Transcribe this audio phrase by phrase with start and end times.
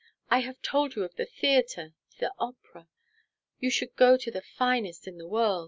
[0.31, 2.87] I have told you of the theater, the opera
[3.59, 5.59] you should go to the finest in the world.